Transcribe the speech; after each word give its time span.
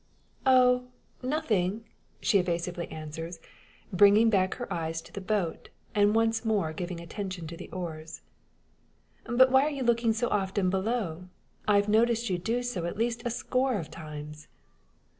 "Oh, 0.47 0.87
nothing," 1.21 1.85
she 2.21 2.39
evasively 2.39 2.87
answers, 2.89 3.39
bringing 3.93 4.31
back 4.31 4.55
her 4.55 4.73
eyes 4.73 4.99
to 5.03 5.13
the 5.13 5.21
boat, 5.21 5.69
and 5.93 6.15
once 6.15 6.43
more 6.43 6.73
giving 6.73 6.99
attention 6.99 7.45
to 7.45 7.55
the 7.55 7.69
oars. 7.69 8.21
"But 9.25 9.51
why 9.51 9.61
are 9.61 9.69
you 9.69 9.83
looking 9.83 10.13
so 10.13 10.27
often 10.29 10.71
below? 10.71 11.25
I've 11.67 11.87
noticed 11.87 12.31
you 12.31 12.39
do 12.39 12.63
so 12.63 12.85
at 12.85 12.97
least 12.97 13.21
a 13.27 13.29
score 13.29 13.75
of 13.77 13.91
times." 13.91 14.47